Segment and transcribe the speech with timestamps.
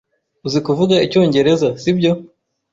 [0.45, 2.11] Uzi kuvuga icyongereza, sibyo?